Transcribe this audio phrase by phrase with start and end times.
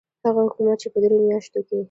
[0.25, 1.77] هغه حکومت چې په دریو میاشتو کې.